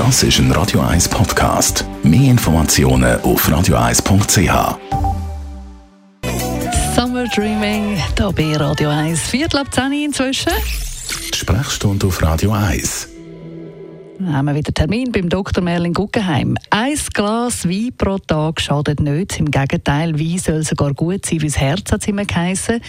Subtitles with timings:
[0.00, 1.84] Das ist ein Radio 1 Podcast.
[2.02, 4.78] Mehr Informationen auf radio1.ch.
[6.96, 9.20] Summer Dreaming, hier bei Radio 1.
[9.20, 10.52] Viertel ab 10 inzwischen.
[11.34, 13.08] Die Sprechstunde auf Radio 1.
[14.20, 15.62] Dann haben wir wieder Termin beim Dr.
[15.62, 16.56] Merlin Guggenheim.
[16.70, 19.38] Ein Glas Wein pro Tag schadet nicht.
[19.38, 22.80] Im Gegenteil, Wein soll sogar gut sein fürs Herz, hat es immer geheißen.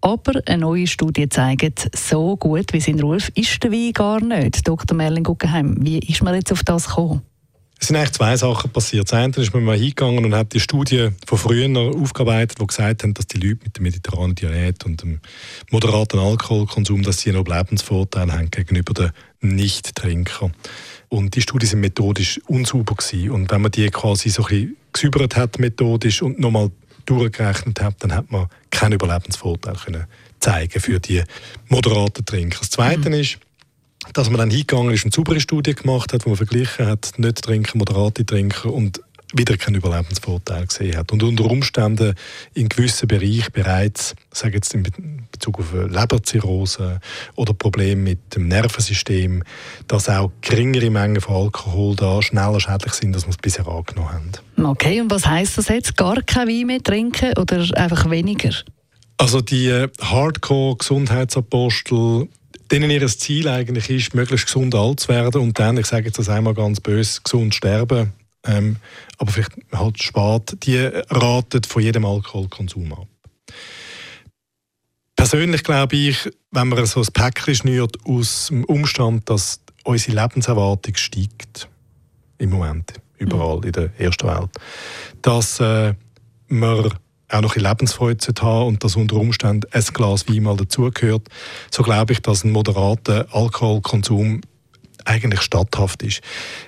[0.00, 4.66] Aber eine neue Studie zeigt, so gut wie sein Ruf ist der Wein gar nicht.
[4.66, 4.96] Dr.
[4.96, 7.22] Merlin Guggenheim, wie ist man jetzt auf das gekommen?
[7.80, 9.04] Es sind eigentlich zwei Sachen passiert.
[9.04, 13.04] Das eine ist, man mal hingegangen und hat die Studie von früher aufgearbeitet, die gesagt
[13.04, 15.20] haben, dass die Leute mit der mediterranen Diät und dem
[15.70, 20.52] moderaten Alkoholkonsum, dass sie einen Lebensvorteil haben gegenüber den Nicht-Trinkern.
[21.08, 23.30] Und die Studien sind methodisch unsauber gewesen.
[23.30, 26.72] Und wenn man die quasi so ein bisschen gesäubert hat methodisch und nochmal
[27.06, 30.06] durchgerechnet hat, dann hat man keinen Überlebensvorteil können
[30.40, 31.22] zeigen für die
[31.68, 32.58] moderaten Trinker.
[32.60, 33.16] Das Zweite mhm.
[33.16, 33.38] ist,
[34.12, 37.42] dass man dann hingegangen ist und saubere Studie gemacht hat, wo man verglichen hat, nicht
[37.42, 39.00] trinken, moderate Trinker und
[39.34, 41.12] wieder keinen Überlebensvorteil gesehen hat.
[41.12, 42.14] Und unter Umständen
[42.54, 44.84] in gewissen Bereichen bereits, sage jetzt in
[45.30, 47.00] Bezug auf Leberzirrhose
[47.34, 49.42] oder Probleme mit dem Nervensystem,
[49.86, 54.12] dass auch geringere Mengen von Alkohol da schneller schädlich sind, als wir es bisher angenommen
[54.12, 54.32] haben.
[54.64, 55.96] Okay, und was heißt das jetzt?
[55.96, 58.50] Gar kein Wein mehr trinken oder einfach weniger?
[59.16, 62.28] Also die äh, Hardcore-Gesundheitsapostel
[62.70, 66.18] denen ihr Ziel eigentlich ist, möglichst gesund alt zu werden und dann, ich sage jetzt
[66.18, 68.12] das einmal ganz böse, gesund sterben,
[68.44, 68.76] ähm,
[69.16, 73.08] aber vielleicht halt spät, die raten von jedem Alkoholkonsum ab.
[75.16, 80.94] Persönlich glaube ich, wenn man so ein Päckchen schnürt aus dem Umstand, dass unsere Lebenserwartung
[80.94, 81.68] steigt,
[82.38, 84.50] im Moment, überall in der ersten Welt,
[85.22, 85.94] dass äh,
[86.48, 86.90] man
[87.30, 91.28] auch noch ein Lebensfreude haben und dass unter Umständen ein Glas Wein mal dazugehört,
[91.70, 94.40] so glaube ich, dass ein moderater Alkoholkonsum
[95.04, 96.20] eigentlich statthaft ist.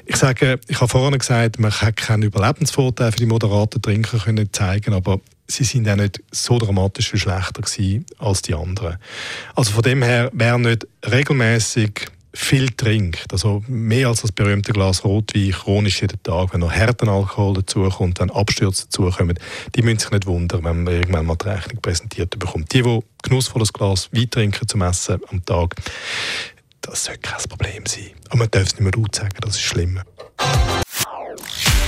[0.06, 4.52] Ich sage, ich habe vorhin gesagt, man hat keinen Überlebensvorteil für die moderaten Trinker können
[4.52, 8.96] zeigen, aber sie sind auch nicht so dramatisch viel schlechter gewesen als die anderen.
[9.54, 15.04] Also von dem her, wer nicht regelmäßig viel trinkt, also mehr als das berühmte Glas
[15.04, 19.38] Rotwein chronisch jeden Tag, wenn noch Härtenalkohol dazukommt, dann Abstürze dazukommen,
[19.74, 22.72] die müssen sich nicht wundern, wenn man irgendwann mal die Rechnung präsentiert bekommt.
[22.72, 25.74] Die, die genussvolles Glas Wein trinken zum Essen am Tag,
[26.80, 28.10] das sollte kein Problem sein.
[28.28, 30.00] Aber man darf es nicht mehr laut sagen, das ist schlimm.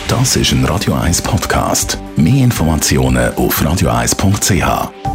[0.09, 1.99] Das ist ein Radio 1 Podcast.
[2.17, 5.12] Mehr Informationen auf radio1.ch.